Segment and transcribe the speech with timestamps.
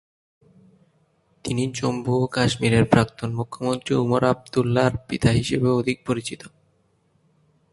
[1.45, 6.41] তিনি জম্মু ও কাশ্মীরের প্রাক্তন মুখ্যমন্ত্রী ওমর আবদুল্লাহর পিতা হিসেবেও অধিক পরিচিত।